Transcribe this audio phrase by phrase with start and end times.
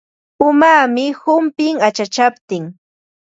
[0.47, 2.63] Umaami humpin achachaptin.